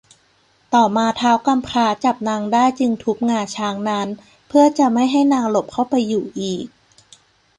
[0.73, 4.07] ต่อมาท้าวกำพร้าจับนางได้จึงทุบงาช้างนั้น
[4.47, 6.65] เพื่อจะไม่ให้นางหลบเข้าไปอยู่อีก